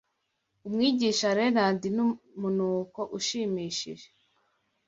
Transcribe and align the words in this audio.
Umwigisha 0.67 1.27
Renard 1.39 1.81
numunuko 1.95 3.01
ushimishije 3.17 4.07